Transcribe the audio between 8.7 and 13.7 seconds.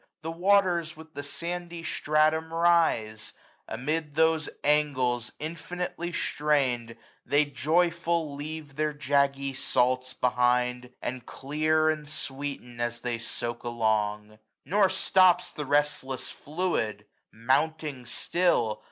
their jaggy salts behind. And clear and sweeten, as they soak